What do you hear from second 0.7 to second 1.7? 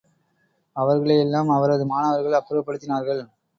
அவர்களை எல்லாம்